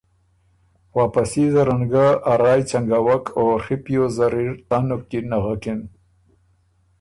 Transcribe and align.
واپسي 0.95 1.43
زرن 1.53 1.81
ګۀ 1.91 2.05
ا 2.31 2.33
رایٛ 2.41 2.61
ځنګوک 2.69 3.23
او 3.37 3.43
ڒی 3.63 3.75
پیوز 3.83 4.11
زر 4.17 4.33
اِر 4.43 4.53
تنُک 4.67 5.01
کی 5.09 5.19
نغکِن۔ 5.29 5.81